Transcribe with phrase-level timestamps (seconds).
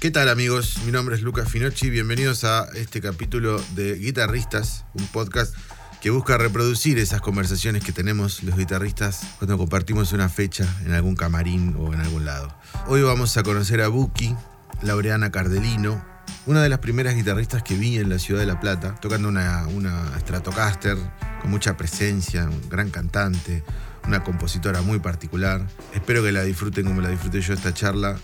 [0.00, 0.78] ¿Qué tal amigos?
[0.86, 1.90] Mi nombre es Lucas Finocchi.
[1.90, 5.52] Bienvenidos a este capítulo de Guitarristas, un podcast
[6.00, 11.16] que busca reproducir esas conversaciones que tenemos los guitarristas cuando compartimos una fecha en algún
[11.16, 12.56] camarín o en algún lado.
[12.86, 14.36] Hoy vamos a conocer a Buki,
[14.82, 16.00] Laureana Cardelino,
[16.46, 19.66] una de las primeras guitarristas que vi en la ciudad de La Plata, tocando una,
[19.66, 20.96] una Stratocaster
[21.40, 23.64] con mucha presencia, un gran cantante,
[24.06, 25.66] una compositora muy particular.
[25.92, 28.16] Espero que la disfruten como la disfruté yo esta charla.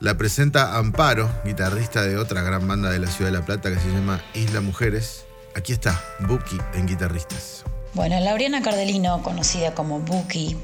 [0.00, 3.78] La presenta Amparo, guitarrista de otra gran banda de la ciudad de La Plata que
[3.78, 5.24] se llama Isla Mujeres.
[5.54, 7.64] Aquí está, Buki en Guitarristas.
[7.94, 10.56] Bueno, Laureana Cardelino, conocida como Buki,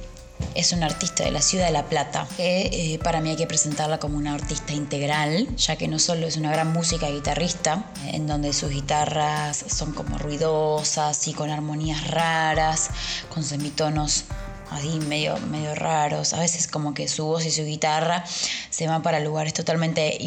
[0.57, 3.47] es una artista de la ciudad de La Plata, que eh, para mí hay que
[3.47, 8.27] presentarla como una artista integral, ya que no solo es una gran música guitarrista, en
[8.27, 12.91] donde sus guitarras son como ruidosas y con armonías raras,
[13.33, 14.25] con semitonos
[14.71, 16.33] así medio, medio raros.
[16.33, 18.25] A veces como que su voz y su guitarra
[18.71, 20.19] se van para lugares totalmente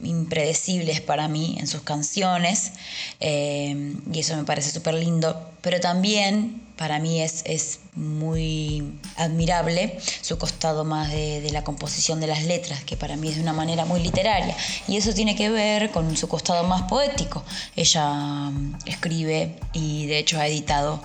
[0.00, 2.72] impredecibles para mí en sus canciones.
[3.20, 5.50] Eh, y eso me parece súper lindo.
[5.60, 12.20] Pero también para mí es, es muy admirable su costado más de, de, la composición
[12.20, 14.56] de las letras, que para mí es de una manera muy literaria.
[14.86, 17.42] Y eso tiene que ver con su costado más poético.
[17.74, 21.02] Ella mm, escribe y de hecho ha editado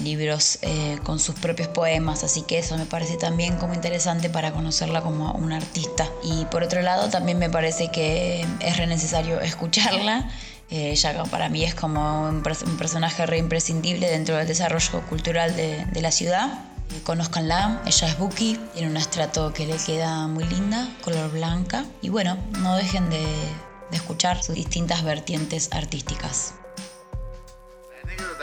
[0.00, 4.52] libros eh, con sus propios poemas, así que eso me parece también como interesante para
[4.52, 6.08] conocerla como una artista.
[6.22, 10.30] Y por otro lado también me parece que es re necesario escucharla,
[10.70, 15.56] eh, ya para mí es como un, un, personaje re imprescindible dentro del desarrollo cultural
[15.56, 16.64] de, de la ciudad.
[16.90, 21.84] Eh, conozcanla, ella es Buki, tiene un estrato que le queda muy linda, color blanca,
[22.02, 26.54] y bueno, no dejen de, de escuchar sus distintas vertientes artísticas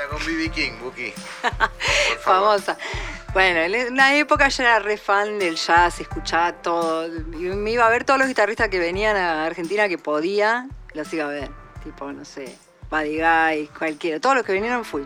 [0.10, 0.50] con B.B.
[0.50, 1.14] King, Buki.
[2.22, 2.78] Famosa.
[3.34, 7.08] Bueno, en una época yo era re fan del jazz, escuchaba todo.
[7.08, 11.12] Y me iba a ver todos los guitarristas que venían a Argentina que podía, los
[11.14, 11.52] iba a ver.
[11.84, 12.58] Tipo, no sé,
[12.90, 14.20] Buddy Guy, cualquiera.
[14.20, 15.06] Todos los que vinieron fui.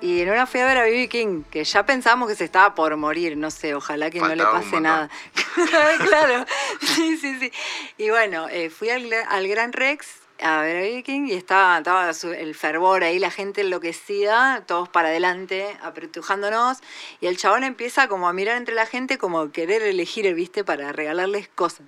[0.00, 1.08] Y en una fui a ver a B.B.
[1.08, 4.42] King, que ya pensamos que se estaba por morir, no sé, ojalá que no le
[4.42, 5.10] pase nada.
[5.98, 6.46] claro,
[6.80, 7.52] sí, sí, sí.
[7.98, 12.10] Y bueno, eh, fui al, al Gran Rex a ver a Viking y estaba, estaba
[12.10, 16.78] el fervor ahí, la gente enloquecida, todos para adelante, apretujándonos,
[17.20, 20.92] y el chabón empieza como a mirar entre la gente como querer elegir, viste, para
[20.92, 21.86] regalarles cosas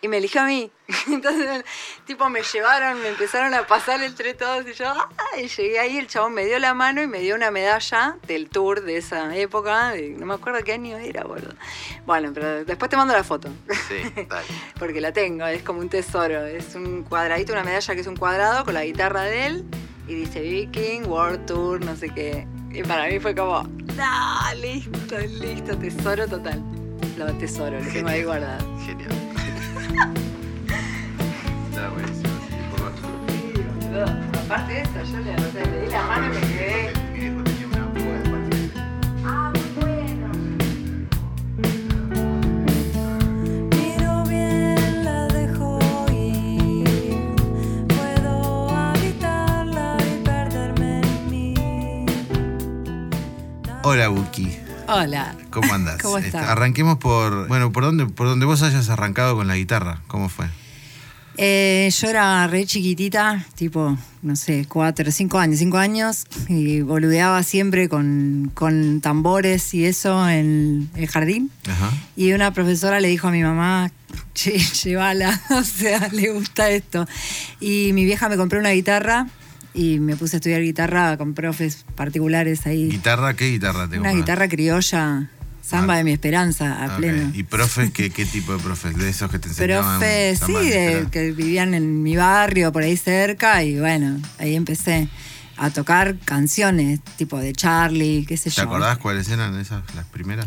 [0.00, 0.70] y me eligió a mí.
[1.08, 1.64] Entonces,
[2.06, 4.94] tipo, me llevaron, me empezaron a pasar entre todos y yo,
[5.36, 8.48] y llegué ahí, el chabón me dio la mano y me dio una medalla del
[8.48, 11.54] tour de esa época, no me acuerdo qué año era, boludo.
[12.04, 13.48] Bueno, pero después te mando la foto.
[13.88, 14.46] Sí, dale.
[14.78, 18.16] Porque la tengo, es como un tesoro, es un cuadradito, una medalla que es un
[18.16, 19.64] cuadrado con la guitarra de él
[20.06, 22.46] y dice Viking, World Tour, no sé qué.
[22.70, 26.62] Y para mí fue como, no, listo, listo, tesoro total.
[27.16, 28.78] Lo tesoro, lo tengo ahí guardado.
[28.84, 29.25] Genial.
[29.96, 32.34] Está buenísimo.
[34.44, 36.92] Aparte de eso, yo le, le di la mano y me quedé.
[37.12, 38.56] Mi viejo tenía una púa de parte.
[39.24, 40.28] Ah, bueno.
[43.70, 45.78] Miro bien, la dejo
[46.12, 47.34] ir.
[47.88, 51.54] Puedo habitarla y perderme en mí.
[53.82, 54.65] Hola, Buki.
[54.88, 55.34] Hola.
[55.50, 55.98] ¿Cómo andas?
[56.02, 56.48] ¿Cómo Este, estás?
[56.48, 60.00] Arranquemos por, bueno, por donde, por donde vos hayas arrancado con la guitarra.
[60.06, 60.46] ¿Cómo fue?
[61.38, 67.42] Eh, yo era re chiquitita, tipo, no sé, cuatro, cinco años, cinco años, y boludeaba
[67.42, 71.50] siempre con, con tambores y eso en el jardín.
[71.68, 71.90] Ajá.
[72.16, 73.90] Y una profesora le dijo a mi mamá,
[74.32, 77.06] che, llévala, o sea, le gusta esto.
[77.60, 79.26] Y mi vieja me compró una guitarra
[79.76, 82.88] y me puse a estudiar guitarra con profes particulares ahí.
[82.88, 83.34] ¿Guitarra?
[83.34, 85.30] ¿Qué guitarra te Una guitarra criolla,
[85.62, 85.96] samba Ah.
[85.98, 87.30] de mi esperanza, a pleno.
[87.34, 87.90] ¿Y profes?
[87.92, 88.96] ¿qué, ¿Qué tipo de profes?
[88.96, 89.98] ¿De esos que te enseñaban?
[90.00, 95.08] Profes, sí, de que vivían en mi barrio, por ahí cerca, y bueno, ahí empecé
[95.58, 98.62] a tocar canciones, tipo de Charlie, qué sé ¿Te yo.
[98.62, 100.46] acordás cuáles eran esas, las primeras?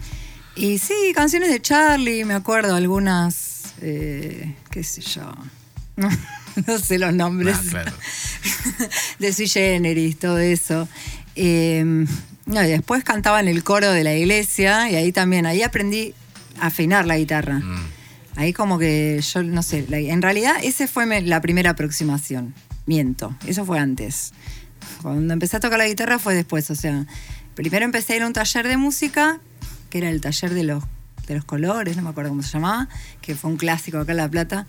[0.56, 5.32] Y sí, canciones de Charlie, me acuerdo algunas, eh, qué sé yo.
[6.68, 7.56] No, sé los nombres.
[7.60, 7.92] Ah, claro.
[9.20, 10.88] de Sui Generis, todo eso.
[11.36, 11.84] Eh,
[12.46, 16.14] no, y después cantaba en el coro de la iglesia y ahí también, ahí aprendí
[16.60, 17.60] a afinar la guitarra.
[17.60, 17.86] Mm.
[18.36, 22.54] Ahí como que yo, no sé, la- en realidad esa fue me- la primera aproximación.
[22.86, 24.34] Miento, eso fue antes.
[25.02, 27.06] Cuando empecé a tocar la guitarra fue después, o sea,
[27.54, 29.40] primero empecé a ir a un taller de música,
[29.90, 30.84] que era el taller de los,
[31.28, 32.90] de los colores, no me acuerdo cómo se llamaba,
[33.22, 34.66] que fue un clásico acá en La Plata.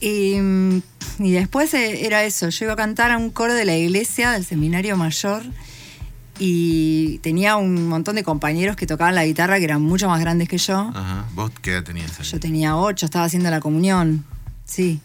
[0.00, 0.82] Y, mm,
[1.20, 4.30] y después eh, era eso, yo iba a cantar a un coro de la iglesia,
[4.32, 5.42] del seminario mayor,
[6.38, 10.48] y tenía un montón de compañeros que tocaban la guitarra que eran mucho más grandes
[10.48, 10.92] que yo.
[10.94, 11.24] Ajá.
[11.34, 12.26] ¿Vos qué edad tenías ahí?
[12.26, 14.24] Yo tenía ocho, estaba haciendo la comunión,
[14.64, 15.00] sí.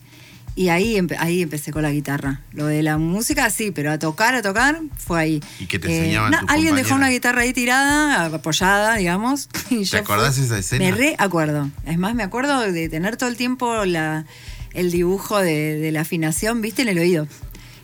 [0.56, 2.42] Y ahí, empe- ahí empecé con la guitarra.
[2.51, 5.44] Lo de la música sí, pero a tocar, a tocar, fue ahí.
[5.60, 9.50] ¿Y qué te enseñaban tus Alguien dejó una guitarra ahí tirada, apoyada, digamos.
[9.72, 10.86] Y yo acordás fui- esa escena?
[10.86, 11.72] Me re acuerdo.
[11.88, 14.25] Es más, me acuerdo de tener todo el tiempo la,
[14.74, 17.28] el dibujo de, de la afinación, viste, en el oído.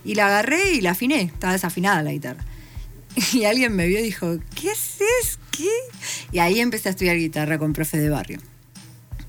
[0.05, 1.21] Y la agarré y la afiné.
[1.21, 2.43] Estaba desafinada la guitarra.
[3.33, 5.39] Y alguien me vio y dijo, ¿qué haces?
[5.51, 5.67] ¿Qué?
[6.31, 8.39] Y ahí empecé a estudiar guitarra con profe de barrio.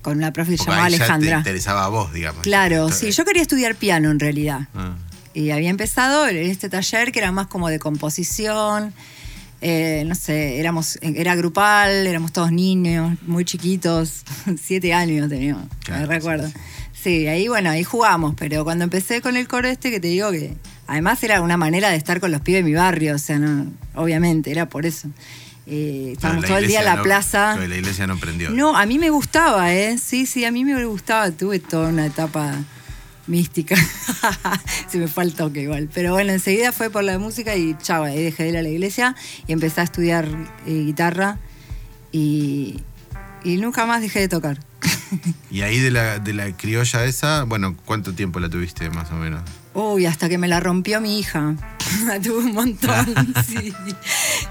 [0.01, 1.37] Con una profe que llamaba ya te Alejandra.
[1.39, 2.41] interesaba a vos, digamos.
[2.41, 4.61] Claro, sí, yo quería estudiar piano en realidad.
[4.73, 4.95] Ah.
[5.33, 8.93] Y había empezado en este taller que era más como de composición.
[9.61, 14.23] eh, no sé, éramos, era grupal, éramos todos niños, muy chiquitos,
[14.61, 16.47] siete años teníamos, Claro, me recuerdo.
[16.47, 16.59] sí, Sí,
[17.09, 20.53] ahí bueno, ahí jugamos, pero cuando empecé con el coro este que te digo que
[20.87, 23.71] además era una manera de estar con los pibes de mi barrio, o sea, no,
[23.95, 25.09] obviamente, era por eso.
[25.67, 27.55] Eh, estábamos la todo el día en la no- plaza.
[27.55, 28.49] la iglesia no prendió.
[28.49, 29.97] No, a mí me gustaba, ¿eh?
[29.97, 31.31] Sí, sí, a mí me gustaba.
[31.31, 32.55] Tuve toda una etapa
[33.27, 33.75] mística.
[34.89, 35.87] Se me fue el toque igual.
[35.93, 38.69] Pero bueno, enseguida fue por la música y chao, ahí dejé de ir a la
[38.69, 39.15] iglesia
[39.47, 40.25] y empecé a estudiar
[40.65, 41.37] eh, guitarra
[42.11, 42.81] y,
[43.43, 44.59] y nunca más dejé de tocar.
[45.51, 49.15] Y ahí de la, de la criolla esa, bueno, ¿cuánto tiempo la tuviste más o
[49.15, 49.41] menos?
[49.73, 51.55] Uy, hasta que me la rompió mi hija.
[52.05, 53.05] La tuve un montón,
[53.47, 53.73] sí.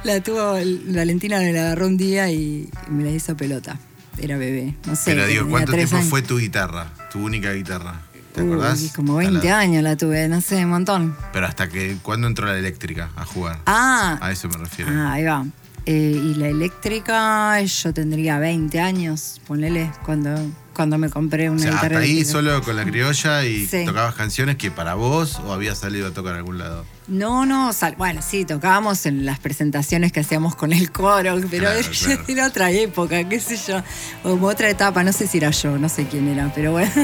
[0.04, 0.52] La tuvo,
[0.94, 3.78] Valentina me la agarró un día y me la hizo pelota.
[4.18, 5.12] Era bebé, no sé.
[5.12, 6.08] Pero digo, ¿cuánto tiempo años.
[6.08, 6.92] fue tu guitarra?
[7.10, 8.02] Tu única guitarra.
[8.34, 8.92] ¿Te Uy, acordás?
[8.94, 11.16] como A 20 la- años la tuve, no sé, un montón.
[11.32, 13.58] Pero hasta que, ¿cuándo entró la eléctrica a jugar?
[13.66, 14.90] Ah, A eso me refiero.
[14.94, 15.44] ah, ahí va.
[15.92, 20.30] Eh, y la eléctrica, yo tendría 20 años, ponele, cuando,
[20.72, 22.30] cuando me compré una o sea, guitarra hasta ahí eléctrica.
[22.32, 23.84] solo con la criolla y Sí.
[23.84, 26.84] tocabas canciones que para vos o habías salido a tocar a algún lado.
[27.08, 31.64] No, no, sal- bueno, sí, tocábamos en las presentaciones que hacíamos con el coro, pero
[31.64, 32.22] Claro, era, claro.
[32.28, 33.82] era otra época, qué sé yo,
[34.22, 36.88] o otra etapa, no sé si era yo, no sé quién era, pero bueno.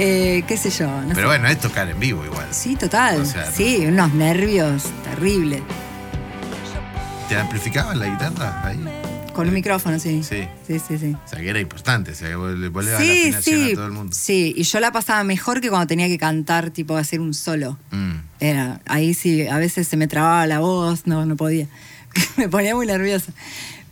[0.00, 1.26] Eh, qué sé yo, no Pero sé.
[1.26, 2.46] bueno, es tocar en vivo igual.
[2.52, 3.20] Sí, total.
[3.20, 5.60] O sea, sí, unos nervios terribles.
[7.28, 8.78] ¿Te amplificaban la guitarra ahí?
[9.34, 10.22] Con un micrófono, sí.
[10.22, 10.48] Sí.
[10.66, 11.14] Sí, sí, sí.
[11.24, 13.72] O sea, que era importante, o sea, le le dabas la Sí, afinación sí.
[13.72, 14.16] a todo el mundo.
[14.16, 17.78] Sí, y yo la pasaba mejor que cuando tenía que cantar, tipo hacer un solo.
[17.90, 18.12] Mm.
[18.40, 21.66] Era, ahí sí, a veces se me trababa la voz, no, no podía.
[22.36, 23.32] me ponía muy nerviosa.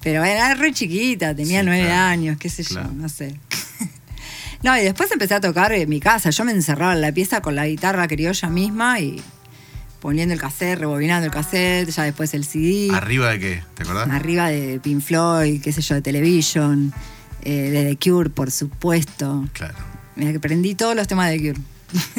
[0.02, 2.06] Pero era re chiquita, tenía Sí, nueve claro.
[2.10, 2.88] años, qué sé Claro.
[2.88, 3.36] yo, no sé.
[4.62, 6.30] No, y después empecé a tocar en mi casa.
[6.30, 9.22] Yo me encerraba en la pieza con la guitarra criolla misma y
[10.00, 12.88] poniendo el cassette, rebobinando el cassette, ya después el CD.
[12.94, 13.62] ¿Arriba de qué?
[13.74, 14.08] ¿Te acordás?
[14.10, 16.92] Arriba de Pink Floyd, qué sé yo, de Television,
[17.42, 19.48] eh, de The Cure, por supuesto.
[19.52, 19.74] Claro.
[20.16, 21.60] Mira que aprendí todos los temas de The Cure.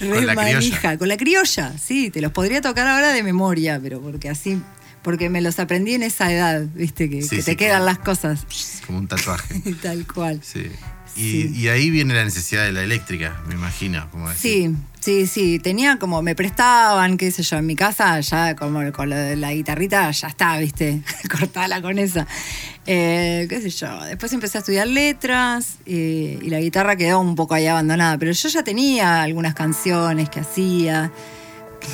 [0.00, 0.34] Re Con la criolla.
[0.34, 4.60] manija, con la criolla, sí, te los podría tocar ahora de memoria, pero porque así,
[5.02, 7.84] porque me los aprendí en esa edad, viste, que, Sí, que sí, te quedan claro.
[7.86, 8.40] las cosas.
[8.86, 9.60] Como un tatuaje.
[9.82, 10.40] Tal cual.
[10.42, 10.66] Sí.
[11.16, 11.52] Y, Sí.
[11.54, 14.08] y ahí viene la necesidad de la eléctrica, me imagino.
[14.10, 14.70] Como decir.
[14.70, 15.58] Sí, sí, sí.
[15.58, 19.36] Tenía como, me prestaban, qué sé yo, en mi casa ya como con lo de
[19.36, 22.26] la guitarrita ya está, viste, cortala con esa.
[22.86, 24.04] Eh, qué sé yo.
[24.04, 28.32] Después empecé a estudiar letras eh, y la guitarra quedó un poco ahí abandonada, pero
[28.32, 31.12] yo ya tenía algunas canciones que hacía.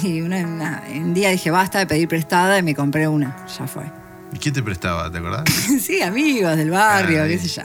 [0.02, 3.66] Y una- una- un día dije, basta de pedir prestada y me compré una, ya
[3.66, 3.84] fue.
[4.32, 5.44] ¿Y quién te prestaba, te acordás?
[5.80, 7.62] sí, amigos del barrio, Ah, qué sé yo.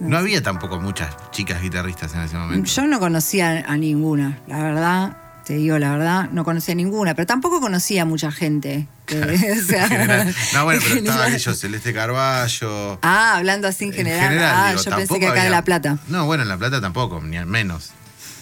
[0.00, 2.70] No había tampoco muchas chicas guitarristas en ese momento.
[2.70, 7.14] Yo no conocía a ninguna, la verdad, te digo la verdad, no conocía a ninguna,
[7.14, 8.86] pero tampoco conocía a mucha gente.
[9.06, 9.16] que-
[9.60, 10.34] o sea, En general.
[10.54, 11.26] No, bueno, pero en estaba general.
[11.34, 12.98] aquello, Celeste Carballo.
[13.02, 14.38] Ah, hablando así en general.
[14.38, 15.98] ah, digo, yo pensé que acá de había- La Plata.
[16.08, 17.90] No, bueno, en La Plata tampoco, ni al menos.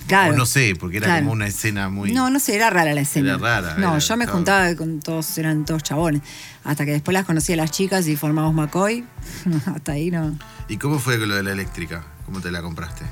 [0.09, 0.35] Claro.
[0.35, 1.21] O no sé, porque era Claro.
[1.23, 2.13] como una escena muy.
[2.13, 3.35] No, no sé, era rara la escena.
[3.35, 6.23] Era rara, No, era- yo me estaba- juntaba con todos, eran todos chabones.
[6.65, 9.05] Hasta que después las conocí a las chicas y formamos McCoy.
[9.67, 10.37] Hasta ahí no.
[10.69, 12.05] ¿Y cómo fue lo de la eléctrica?
[12.27, 13.05] ¿Cómo te la compraste?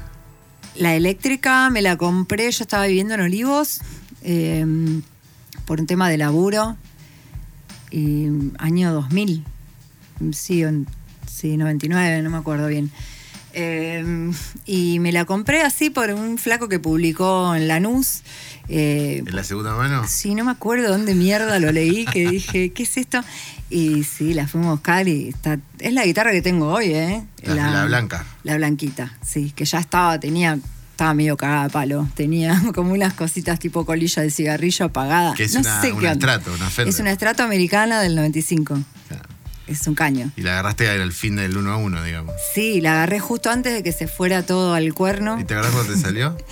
[0.75, 3.81] La eléctrica me la compré, yo estaba viviendo en Olivos
[4.23, 4.67] eh,
[5.65, 6.77] por un tema de laburo.
[7.91, 8.27] Y
[8.59, 9.45] año 2000,
[10.33, 10.87] sí, en-
[11.31, 12.91] sí, 99, no me acuerdo bien.
[13.59, 14.31] Eh,
[14.67, 18.21] y me la compré así por un flaco que publicó en Lanús.
[18.69, 20.05] Eh, ¿En la segunda mano?
[20.07, 23.21] Sí, no me acuerdo dónde mierda lo leí, que dije, ¿qué es esto?
[23.71, 27.25] Y sí, la fuimos a buscar y está, es la guitarra que tengo hoy, ¿eh?
[27.45, 28.27] La- la blanca.
[28.45, 30.59] La blanquita, sí, que ya estaba, tenía,
[30.91, 32.07] estaba medio cagada a palo.
[32.15, 35.33] Tenía como unas cositas tipo colilla de cigarrillo apagada.
[35.35, 36.15] Que es no una- sé una qué onda.
[36.35, 36.93] Strato, una Fender.
[36.95, 38.79] Es una estrato americana del 95.
[39.09, 39.29] Claro.
[39.67, 40.31] Es un caño.
[40.37, 42.35] Y la agarraste al fin del uno a uno, digamos.
[42.55, 45.39] Sí, la agarré justo antes de que se fuera todo al cuerno.
[45.41, 46.37] ¿Y te acordás cuando te salió?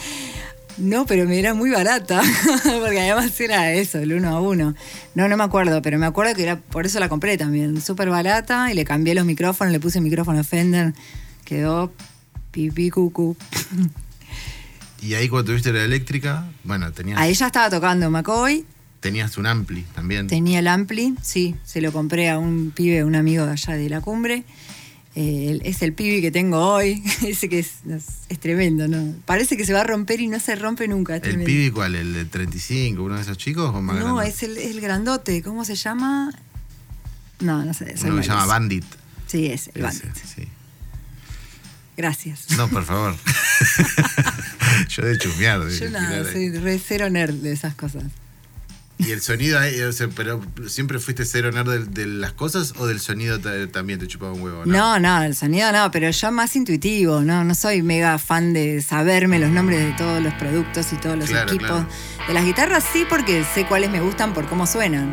[0.76, 2.21] No, pero me era muy barata,
[2.64, 4.75] porque además era eso, el uno a uno.
[5.14, 8.11] No, no me acuerdo, pero me acuerdo que era por eso la compré también, súper
[8.11, 10.92] barata, y le cambié los micrófonos, le puse micrófono Fender,
[11.44, 11.92] quedó
[12.50, 13.37] pipí cucú.
[15.00, 18.64] Y ahí cuando tuviste la eléctrica, bueno, tenías, Ahí ya estaba tocando McCoy,
[19.05, 20.27] tenías un ampli también.
[20.29, 23.89] tenía el ampli, sí, se lo compré a un pibe, un amigo de allá de
[23.91, 24.45] la cumbre.
[25.15, 27.73] Eh, es el pibe que tengo hoy, ese que es,
[28.31, 29.15] es- tremendo, ¿no?
[29.27, 31.17] Parece que se va a romper y no se rompe nunca.
[31.17, 31.95] ¿El pibi cuál?
[31.97, 33.01] ¿El de 35?
[33.03, 34.31] ¿Uno de esos chicos o más No, grande?
[34.31, 36.33] es el, el grandote, ¿cómo se llama?
[37.41, 37.97] No, no sé.
[37.99, 38.47] soy Uno que se llama.
[38.47, 38.85] Bandit.
[39.27, 40.15] Sí, es el Ese, bandit.
[40.25, 40.49] sí.
[41.97, 42.51] Gracias.
[42.57, 43.15] No, por favor.
[44.89, 45.61] Yo de chusmear.
[45.65, 48.05] de Yo nada, soy re cero nerd de esas cosas.
[48.97, 49.59] ¿Y el sonido
[49.89, 53.67] o sea, pero siempre fuiste cero nerd de, de las cosas o del sonido ta-
[53.73, 54.63] también te chupaba un huevo?
[54.67, 58.81] No, no, el sonido no, pero yo más intuitivo, no, no soy mega fan de
[58.83, 61.67] saberme los nombres de todos los productos y todos los Claro, equipos.
[61.69, 61.89] claro.
[62.29, 65.13] De las guitarras sí, porque sé cuáles me gustan por cómo suenan.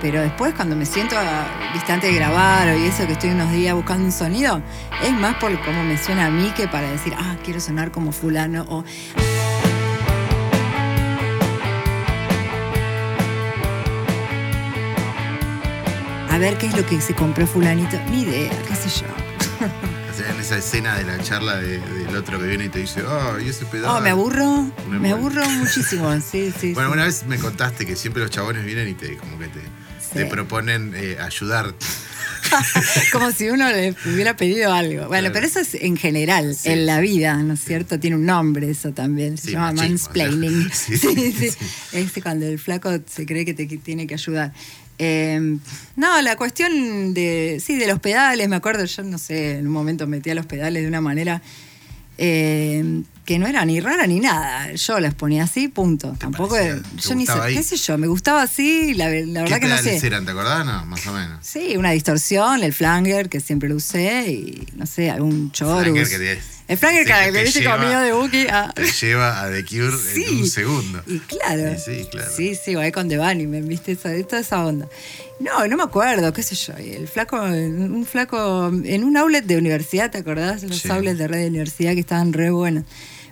[0.00, 3.30] Pero después cuando me siento a- viste, antes de grabar o y eso que estoy
[3.30, 4.62] unos días buscando un sonido,
[5.04, 8.10] es más por cómo me suena a mí que para decir, ah, quiero sonar como
[8.12, 8.84] fulano o
[16.30, 17.96] a ver qué es lo que se compró fulanito.
[18.10, 19.06] Ni idea, qué sé yo.
[20.20, 23.38] En esa escena de la charla de- del otro que viene y te dice, oh,
[23.40, 23.96] y ese pedazo.
[23.96, 26.74] Oh, me aburro, me aburro muchísimo, sí, sí.
[26.74, 26.94] Bueno, sí.
[26.94, 29.60] una vez me contaste que siempre los chabones vienen y te como que te,
[30.14, 31.84] te proponen eh, ayudarte.
[33.12, 35.06] Como si uno le hubiera pedido algo.
[35.08, 35.32] Bueno, Claro.
[35.34, 38.00] pero eso es en general, Sí, en la vida, ¿no es cierto?
[38.00, 40.70] Tiene un nombre eso también, se Sí, llama machismo, mansplaining.
[40.72, 41.56] Sí, Sí, sí, sí.
[41.92, 44.52] Es cuando el flaco se cree que te tiene que ayudar.
[44.98, 45.56] Eh,
[45.96, 49.72] no, la cuestión de, sí, de los pedales, me acuerdo, yo no sé, en un
[49.72, 51.40] momento metía los pedales de una manera
[52.22, 54.72] eh, que no era ni rara ni nada.
[54.74, 56.14] Yo las ponía así, punto.
[56.18, 57.54] Tampoco, parecía- yo ni sé, ahí?
[57.54, 60.06] qué sé yo, me gustaba así, la, la verdad ¿Qué que no sé.
[60.06, 60.24] eran?
[60.26, 60.66] ¿Te acordás?
[60.66, 61.38] No, más o menos.
[61.40, 65.82] Sí, una distorsión, el flanger, que siempre lo usé, y no sé, algún chorus.
[65.84, 66.18] Flanger que
[66.72, 68.46] el flanger te- que te característico lleva- mío de Buki.
[68.50, 68.72] ah.
[68.74, 70.24] Te lleva a The Cure Sí.
[70.28, 71.02] en un segundo.
[71.06, 71.76] Y claro.
[71.78, 72.30] Sí, sí, claro.
[72.36, 74.88] Sí, sí, ahí con The Bunnymen, viste, esa, toda esa onda.
[75.40, 76.74] No, no me acuerdo, qué sé yo.
[76.76, 80.62] El flaco, un flaco, en un outlet de universidad, ¿te acordás?
[80.62, 80.90] Los Sí.
[80.90, 82.84] outlets de red de universidad que estaban re buenos.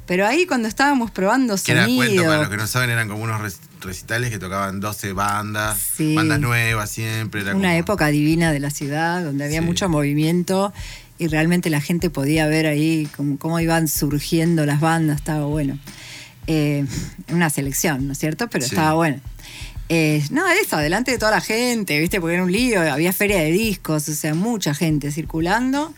[0.07, 1.99] Pero ahí cuando estábamos probando Que era sonido.
[2.07, 5.79] cuento, para los que no saben, eran como unos rec- recitales que tocaban 12 bandas,
[5.99, 6.15] Sí.
[6.15, 7.43] bandas nuevas siempre.
[7.43, 9.67] Era una como- época divina de la ciudad, donde había Sí.
[9.67, 10.73] mucho movimiento
[11.19, 15.79] y realmente la gente podía ver ahí cómo, cómo iban surgiendo las bandas, estaba bueno.
[16.47, 16.85] Eh,
[17.31, 18.49] una selección, ¿no es cierto?
[18.49, 18.71] Pero Sí.
[18.75, 19.21] estaba bueno.
[19.91, 22.21] Eh, no, eso, delante de toda la gente, ¿viste?
[22.21, 25.93] Porque era un lío, había feria de discos, o sea, mucha gente circulando.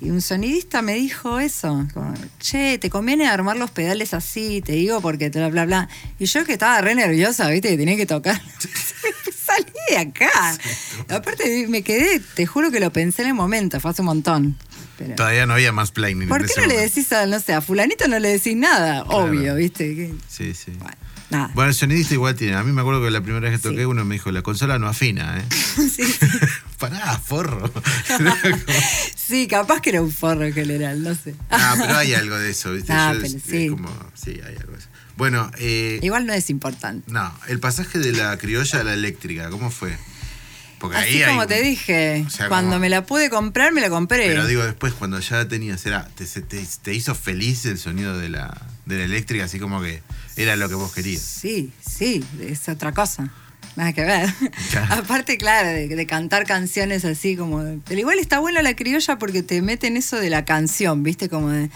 [0.00, 4.72] Y un sonidista me dijo eso, como, che, te conviene armar los pedales así, te
[4.72, 5.88] digo, porque bla, bla, bla.
[6.18, 7.70] Y yo que estaba re nerviosa, ¿viste?
[7.70, 8.40] Que tenía que tocar.
[9.56, 10.58] Salí de acá.
[11.08, 14.56] Aparte, me quedé, te juro que lo pensé en el momento, fue hace un montón.
[14.98, 16.28] Pero- Todavía no había más planning.
[16.28, 19.04] ¿Por qué no le decís a, no sé, a fulanito no le decís nada?
[19.04, 19.24] Claro.
[19.24, 20.14] Obvio, ¿viste?
[20.28, 20.72] Sí, sí.
[20.78, 20.96] Bueno,
[21.30, 21.50] nada.
[21.54, 22.54] Bueno, el sonidista igual tiene.
[22.56, 23.84] A mí me acuerdo que la primera vez que toqué Sí.
[23.84, 25.44] uno me dijo, la consola no afina, ¿eh?
[25.50, 26.04] Sí, sí.
[26.78, 27.72] Pará, forro.
[29.16, 31.34] Sí, capaz que era un forro en general, no sé.
[31.50, 32.92] Ah, pero hay algo de eso, ¿viste?
[32.92, 33.64] Ah, Yo pero es- sí.
[33.64, 34.88] es como, sí, hay algo de eso.
[35.16, 37.10] Bueno, eh, Igual no es importante.
[37.10, 39.96] no, el pasaje de la criolla a la eléctrica, ¿cómo fue?
[40.78, 43.80] Porque Así ahí como te dije, o sea, cuando como- me la pude comprar, me
[43.80, 44.26] la compré.
[44.26, 48.28] Pero digo, después, cuando ya tenías, era, te, te- te hizo feliz el sonido de
[48.28, 50.02] la, de la eléctrica, así como que
[50.36, 51.22] era lo que vos querías.
[51.22, 53.30] Sí, sí, es otra cosa.
[53.76, 54.28] Nada que ver.
[54.70, 54.94] Claro.
[55.02, 57.62] Aparte, claro, de, de cantar canciones así como.
[57.86, 61.28] Pero igual está buena la criolla porque te meten eso de la canción, ¿viste?
[61.30, 61.70] Como de,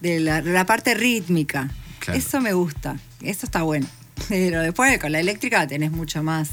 [0.00, 1.70] de la, parte rítmica.
[1.98, 2.18] Claro.
[2.18, 2.98] Eso me gusta.
[3.22, 3.86] Eso está bueno.
[4.28, 6.48] Pero después con la eléctrica tenés mucho más.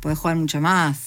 [0.00, 0.98] Podés jugar mucho más.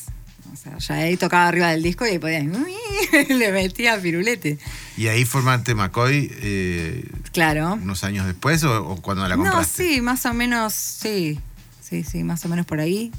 [0.53, 2.43] O sea, ya ahí tocaba arriba del disco y ahí podías.
[3.29, 4.57] Le metía pirulete.
[4.97, 7.73] Y ahí formaste McCoy eh, Claro.
[7.75, 9.83] unos años después o, o cuando la No, compraste.
[9.95, 11.39] sí, más o menos, sí.
[11.81, 13.11] Sí, sí, más o menos por ahí.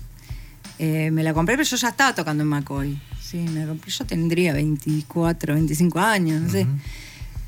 [0.78, 3.00] Eh, me la compré, pero yo ya estaba tocando en McCoy.
[3.20, 3.90] Sí, me la compré.
[3.90, 6.66] Yo tendría 24, 25 años, no sé.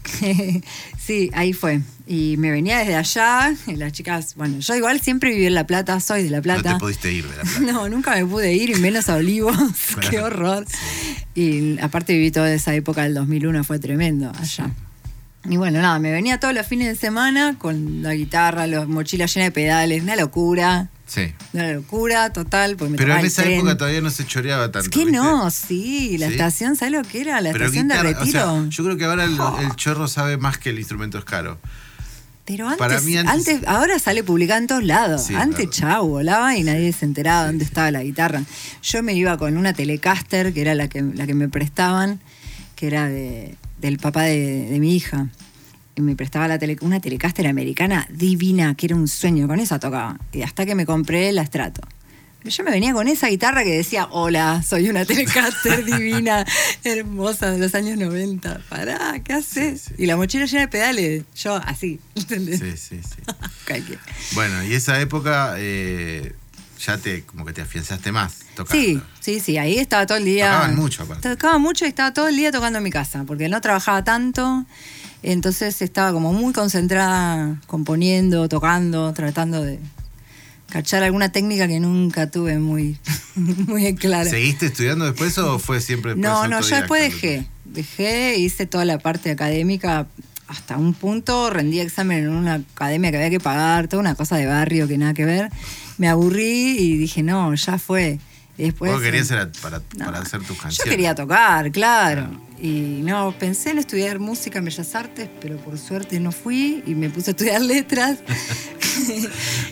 [0.99, 1.81] sí, ahí fue.
[2.07, 3.55] Y me venía desde allá.
[3.67, 6.43] Y las chicas, bueno, yo igual siempre viví en La Plata, soy de La No
[6.43, 6.75] Plata.
[6.75, 7.61] te pudiste ir de la plata.
[7.61, 9.57] No, nunca me pude ir, y menos a Olivos.
[9.95, 10.11] Claro.
[10.11, 10.67] Qué horror.
[11.35, 14.71] Y aparte viví toda esa época del 2001, fue tremendo allá.
[15.49, 19.27] Y bueno, nada, me venía todos los fines de semana con la guitarra, la mochila
[19.27, 20.89] llena de pedales, una locura.
[21.07, 21.33] Sí.
[21.53, 23.59] Una locura total, me Pero en el esa tren.
[23.59, 24.81] época todavía no se choreaba tanto.
[24.81, 25.13] Es que ¿viste?
[25.13, 26.33] no, sí, la ¿Sí?
[26.33, 27.41] estación, ¿sabes lo que era?
[27.43, 28.41] La Pero estación guitarra, de o retiro.
[28.61, 31.59] sea, yo creo que ahora el, el chorro sabe más que el instrumento es caro.
[32.47, 35.25] Pero antes, para mí antes- antes, ahora sale publicada en todos lados.
[35.27, 35.95] Sí, antes, claro.
[35.95, 38.43] chau, volaba y nadie se enteraba Sí, dónde estaba la guitarra.
[38.83, 42.21] Yo me iba con una Telecaster, que era la que, la que me prestaban,
[42.77, 45.29] que era de, del papá de, de mi hija.
[45.97, 49.79] Y me prestaba la tele, una Telecaster americana divina, que era un sueño, con esa
[49.79, 50.19] tocaba.
[50.33, 51.83] Y hasta que me compré la Strato.
[52.45, 56.45] Yo me venía con esa guitarra que decía, hola, soy una Telecaster divina,
[56.83, 58.61] hermosa de los años 90.
[58.69, 59.81] Pará, ¿qué haces?
[59.81, 60.03] Sí, sí.
[60.03, 62.61] Y la mochila llena de pedales, yo así, ¿entendés?
[62.61, 63.97] Sí, sí, sí.
[64.35, 66.35] Bueno, y esa época eh,
[66.85, 68.85] ya te como que te afianzaste más tocando.
[68.85, 70.51] Sí, sí, sí, ahí estaba todo el día.
[70.51, 71.29] Tocaban mucho, aparte.
[71.29, 74.67] Tocaba mucho y estaba todo el día tocando en mi casa, porque no trabajaba tanto.
[75.27, 79.81] Entonces estaba como muy concentrada, componiendo, tocando, tratando de
[80.69, 82.99] cachar alguna técnica que nunca tuve muy,
[83.35, 84.29] muy clara.
[84.29, 87.47] ¿Seguiste estudiando después o fue siempre después No, no, yo después dejé.
[87.65, 90.07] Dejé, hice toda la parte académica
[90.47, 94.37] hasta un punto, rendí examen en una academia que había que pagar, toda una cosa
[94.37, 95.51] de barrio que nada que ver.
[95.97, 98.19] Me aburrí y dije, no, ya fue.
[98.57, 100.91] Después, Vos querías era para, no, para hacer tus Yo canciones.
[100.91, 102.29] quería tocar, claro.
[102.61, 106.95] Y no, pensé en estudiar música en Bellas Artes, pero por suerte no fui y
[106.95, 108.19] me puse a estudiar letras.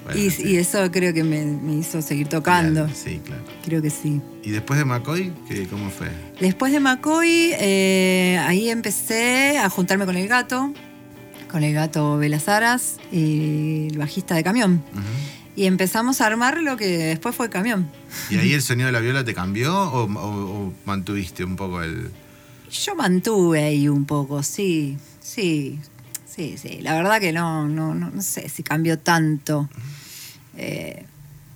[0.05, 0.43] Bueno, y, sí.
[0.49, 2.89] y eso creo que me, me hizo seguir tocando.
[2.93, 3.43] Sí, claro.
[3.65, 4.21] Creo que sí.
[4.43, 6.09] ¿Y después de McCoy, ¿qué, cómo fue?
[6.41, 10.73] Después de McCoy, eh, ahí empecé a juntarme con el gato,
[11.51, 14.83] con el gato Velazaras y el bajista de camión.
[14.93, 15.03] Ujú.
[15.55, 17.91] Y empezamos a armar lo que después fue camión.
[18.31, 21.83] ¿Y ahí el sonido de la viola te cambió o, o- o mantuviste un poco
[21.83, 22.11] el...?
[22.71, 25.79] Yo mantuve ahí un poco, sí, sí,
[26.27, 26.79] sí, sí.
[26.81, 29.69] La verdad que no, no, no, no sé si cambió tanto.
[30.57, 31.05] Eh,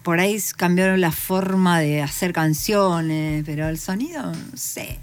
[0.03, 4.99] por ahí cambió la forma de hacer canciones, pero el sonido, no sé.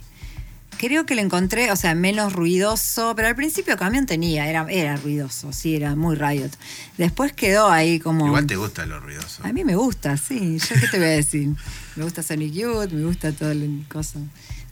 [0.85, 4.97] Creo que lo encontré, o sea, menos ruidoso, pero al principio Camión tenía, era, era
[4.97, 6.49] ruidoso, sí, era muy riot.
[6.97, 8.27] Después quedó ahí como...
[8.27, 9.45] Igual te gusta lo ruidoso.
[9.45, 10.57] A mí me gusta, sí.
[10.59, 11.49] ¿Yo qué te voy a decir?
[11.95, 14.19] Me gusta Sonic Youth, me gusta todo el cosa.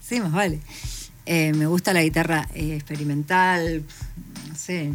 [0.06, 0.60] Sí, más vale.
[1.26, 3.86] Eh, me gusta la guitarra eh, experimental,
[4.50, 4.92] no sé,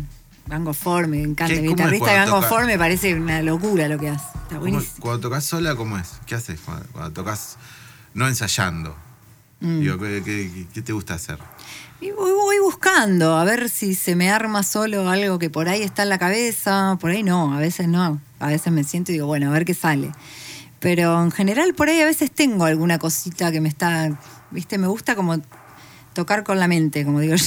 [0.49, 1.55] Gango Four, me encanta.
[1.55, 2.49] ¿Qué- El guitarrista Gango toca?
[2.49, 4.27] Four me parece una locura lo que hace.
[4.27, 4.97] Está ¿Cómo- buenísimo.
[5.01, 6.09] cuando tocas sola, ¿cómo es?
[6.27, 7.57] ¿Qué haces cuando, cuando tocas
[8.12, 8.95] no ensayando?
[9.61, 9.81] Mm.
[9.81, 11.38] Digo, ¿qué, qué- qué- qué te gusta hacer?
[12.01, 15.83] Y voy, voy buscando a ver si se me arma solo algo que por ahí
[15.83, 18.21] está en la cabeza, por ahí no, a veces no.
[18.38, 20.12] A veces me siento y digo, bueno, a ver qué sale.
[20.79, 24.19] Pero en general por ahí a veces tengo alguna cosita que me está,
[24.51, 25.38] viste, me gusta como
[26.17, 27.45] tocar con la mente, como digo yo.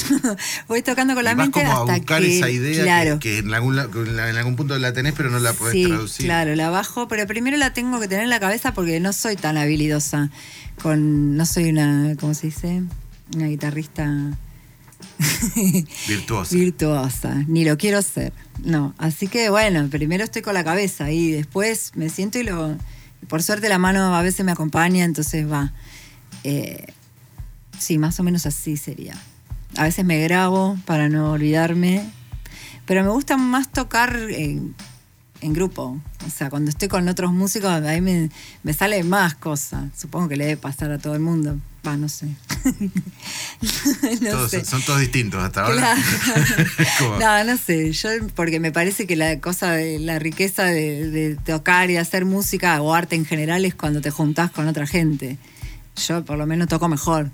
[0.68, 3.18] Voy tocando con la Y vas mente como a hasta buscar que, esa idea claro,
[3.18, 5.38] que, que en, algún, la- que en la- en algún punto la tenés pero no
[5.38, 6.24] la podés sí, traducir.
[6.26, 9.36] claro, la bajo, pero primero la tengo que tener en la cabeza porque no soy
[9.36, 10.30] tan habilidosa.
[10.82, 12.82] Con, no soy una, ¿cómo se dice?
[13.36, 14.08] Una guitarrista
[16.08, 16.54] Virtuosa.
[16.56, 18.32] virtuosa, ni lo quiero ser.
[18.64, 22.76] No, así que bueno, primero estoy con la cabeza y después me siento y lo.
[23.28, 25.72] Por suerte la mano a veces me acompaña, entonces va.
[26.44, 26.86] Eh,
[27.80, 29.14] sí, más o menos así sería.
[29.76, 32.04] A veces me grabo para no olvidarme,
[32.86, 34.74] pero me gusta más tocar en,
[35.40, 36.00] en grupo.
[36.26, 38.30] O sea, cuando estoy con otros músicos, ahí me,
[38.62, 39.84] me sale más cosas.
[39.98, 41.58] Supongo que le debe pasar a todo el mundo.
[41.86, 42.26] Va, no sé.
[44.20, 44.64] no Todos- sé.
[44.64, 45.76] Son todos distintos hasta ahora.
[45.78, 46.00] Claro.
[47.20, 51.36] No, no sé, yo porque me parece que la cosa de la riqueza de, de
[51.36, 55.38] tocar y hacer música o arte en general es cuando te juntás con otra gente.
[56.06, 57.30] Yo por lo menos toco mejor,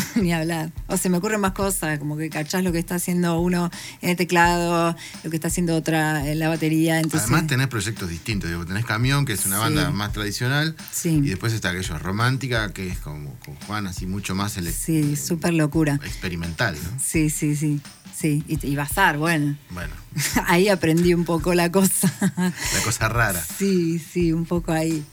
[0.16, 0.72] ni hablar.
[0.86, 4.10] O se me ocurren más cosas, como que cachás lo que está haciendo uno en
[4.10, 6.98] el teclado, lo que está haciendo otra en la batería.
[6.98, 8.50] Entonces, Además tenés proyectos distintos.
[8.50, 9.62] Digo, tenés Camión, que es una Sí.
[9.62, 10.76] banda más tradicional.
[10.90, 11.10] Sí.
[11.22, 15.16] Y después está aquello Romántica, que es como con Juan, así mucho más ele- sí,
[15.16, 16.00] súper locura.
[16.04, 16.98] experimental, ¿no?
[17.02, 17.80] Sí, sí, sí.
[18.16, 19.56] Sí, y, y bazar, bueno.
[19.70, 19.92] Bueno,
[20.46, 22.12] Ahí aprendí un poco la cosa.
[22.36, 23.42] la cosa rara.
[23.58, 25.04] Sí, sí, un poco ahí.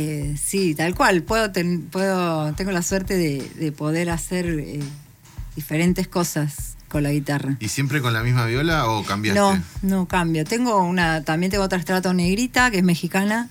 [0.00, 1.22] Eh, sí, tal cual.
[1.22, 4.78] Puedo, ten- puedo, tengo la suerte de, de poder hacer eh,
[5.56, 7.56] diferentes cosas con la guitarra.
[7.58, 9.40] ¿Y siempre con la misma viola o cambiaste?
[9.40, 10.44] No, no cambio.
[10.44, 13.48] Tengo una, también tengo otra estrato negrita que es mexicana,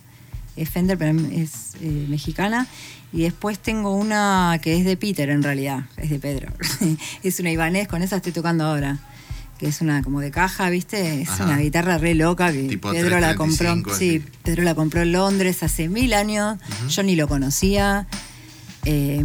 [0.55, 2.65] es Fender, pero es eh, mexicana.
[3.11, 6.51] Y después tengo una que es de Peter en realidad, es de Pedro.
[7.23, 8.99] es una Ibanez, con esa estoy tocando ahora.
[9.57, 11.21] Que es una como de caja, ¿viste?
[11.23, 11.45] Es Ajá.
[11.45, 13.95] una guitarra re loca que Tipo Pedro la 335, compró.
[13.97, 14.23] Sí.
[14.43, 16.59] Pedro la compró en Londres hace mil años.
[16.89, 18.05] Yo ni lo conocía.
[18.85, 19.23] Eh,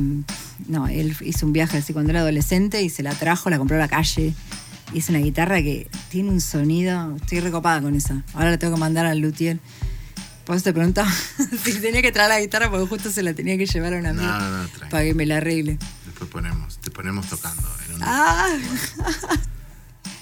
[0.69, 3.77] no, él hizo un viaje así cuando era adolescente y se la trajo, la compró
[3.77, 4.33] a la calle.
[4.95, 7.15] Y es una guitarra que tiene un sonido.
[7.17, 8.23] Estoy recopada con esa.
[8.33, 9.59] Ahora la tengo que mandar al luthier.
[10.47, 11.11] Por eso te preguntaba
[11.65, 14.11] si tenía que traer la guitarra porque justo se la tenía que llevar a una
[14.11, 14.39] amiga.
[14.39, 14.69] No, no.
[14.91, 15.79] Para que me la arregle.
[16.07, 17.63] Después ponemos, te ponemos tocando.
[17.89, 18.49] en un- Ah,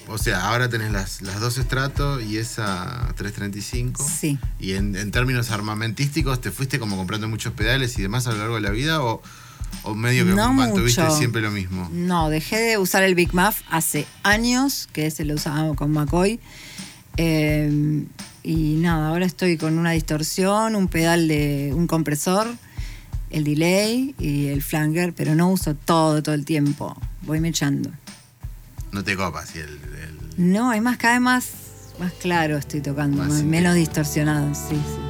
[0.07, 4.03] O sea, ahora tenés las, las dos estratos y esa 335.
[4.03, 4.37] Sí.
[4.59, 8.37] Y en, en términos armamentísticos, ¿te fuiste como comprando muchos pedales y demás a lo
[8.37, 9.03] largo de la vida?
[9.03, 9.21] ¿O,
[9.83, 11.89] o medio que No mantuviste siempre lo mismo?
[11.91, 16.39] No, dejé de usar el Big Muff hace años, que ese lo usaba con McCoy.
[17.17, 18.05] Eh,
[18.43, 22.47] y nada, ahora estoy con una distorsión, un pedal de un compresor,
[23.29, 26.99] el delay y el flanger, pero no uso todo, todo el tiempo.
[27.21, 27.91] Voy me echando.
[28.91, 31.49] No te copas y el, el- No, es más, cada vez más,
[31.99, 35.01] más claro estoy tocando, Más más- inter- menos distorsionado, sí, sí.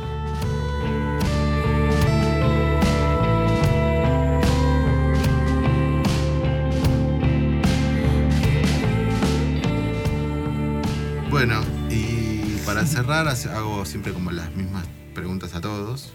[11.30, 16.14] Bueno, y para cerrar hago siempre como las mismas preguntas a todos.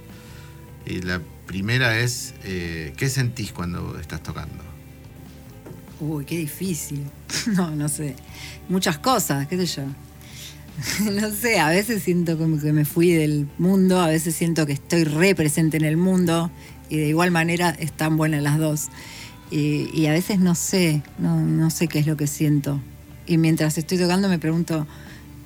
[0.84, 4.62] Y la primera es, eh, ¿qué sentís cuando estás tocando?
[6.00, 7.04] Uy, qué difícil.
[7.54, 8.16] No, no sé.
[8.68, 9.82] Muchas cosas, qué sé yo.
[11.10, 14.72] No sé, a veces siento como que me fui del mundo, a veces siento que
[14.72, 16.50] estoy re presente en el mundo
[16.90, 18.88] y de igual manera están buenas las dos.
[19.50, 22.80] Y, a veces no sé, no, sé qué es lo que siento.
[23.28, 24.86] Y mientras estoy tocando me pregunto,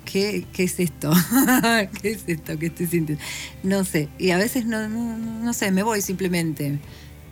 [0.05, 1.11] ¿qué, qué es esto?
[2.01, 3.23] ¿Qué es esto que estoy sintiendo?
[3.61, 4.09] No sé.
[4.17, 6.79] Y a veces no, no, no sé, me voy simplemente.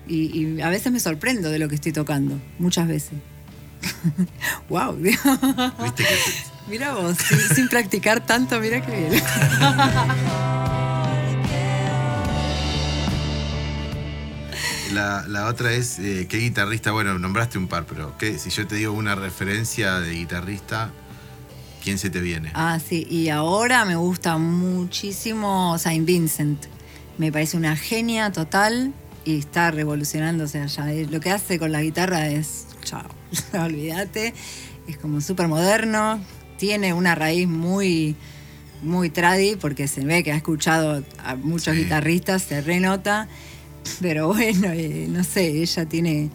[0.09, 3.13] Y, y a veces me sorprendo de lo que estoy tocando, muchas veces.
[4.69, 6.15] wow, ¿Viste que
[6.67, 9.23] mira vos, sin, sin practicar tanto, mira qué bien.
[14.93, 16.91] La, la otra es, eh, ¿qué guitarrista?
[16.91, 20.89] Bueno, nombraste un par, pero ¿qué, si yo te digo una referencia de guitarrista,
[21.83, 22.51] ¿quién se te viene?
[22.55, 26.65] Ah, sí, y ahora me gusta muchísimo Saint Vincent.
[27.19, 28.91] Me parece una genia total
[29.29, 29.69] y está
[30.65, 33.03] ya es- lo que hace con la guitarra es, chao,
[33.53, 34.33] olvídate,
[34.87, 36.19] es como súper moderno,
[36.57, 38.15] tiene una raíz muy,
[38.81, 41.83] muy tradi, porque se ve que ha escuchado a muchos Sí.
[41.83, 43.27] guitarristas, se renota,
[44.01, 46.29] pero bueno, eh, no sé, ella tiene,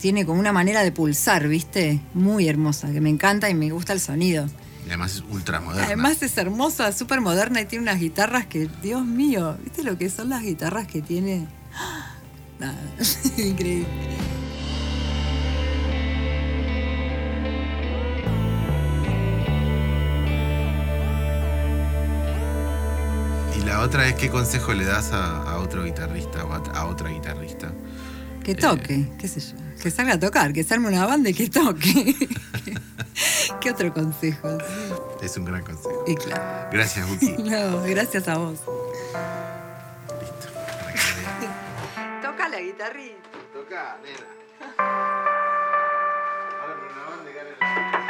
[0.00, 2.00] tiene como una manera de pulsar, ¿viste?
[2.14, 4.46] Muy hermosa, que me encanta y me gusta el sonido.
[4.86, 5.86] Y además es ultra moderna.
[5.86, 10.08] Además es hermosa, súper moderna y tiene unas guitarras que, Dios mío, ¿viste lo que
[10.08, 11.46] son las guitarras que tiene?
[12.58, 12.76] Nada,
[13.36, 13.86] increíble.
[23.56, 26.86] Y la otra es, ¿qué consejo le das a, a otro guitarrista o a, a
[26.86, 27.72] otra guitarrista?
[28.44, 29.56] Que toque, qué sé yo.
[29.82, 32.14] Que salga a tocar, que se arme una banda y que toque.
[33.60, 34.58] ¿Qué otro consejo?
[34.58, 36.04] Sí, Es un gran consejo.
[36.06, 36.68] Y claro.
[36.72, 37.42] Gracias, Buki.
[37.42, 38.60] No, gracias a vos.
[42.58, 43.28] La guitarrita.
[43.52, 44.26] Toca, nena.
[46.60, 48.07] Ahora con una banda